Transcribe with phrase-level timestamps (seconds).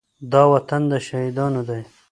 [0.31, 1.81] دا وطن د شهيدانو دی.